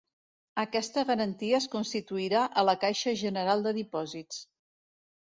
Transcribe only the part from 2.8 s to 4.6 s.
Caixa General de Dipòsits.